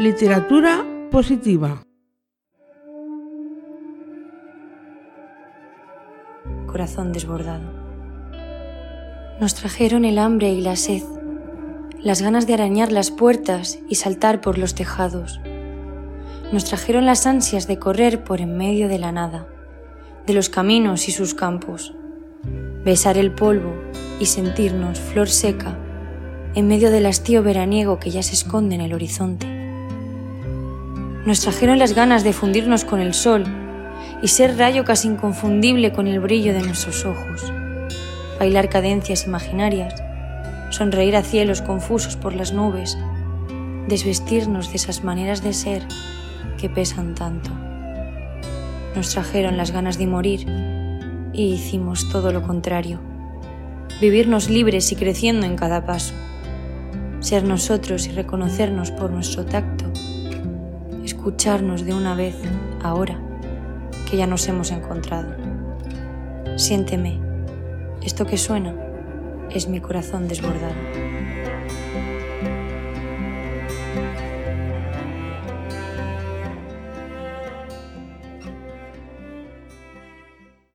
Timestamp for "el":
10.06-10.18, 23.18-23.32, 28.80-28.94, 33.00-33.12, 36.06-36.18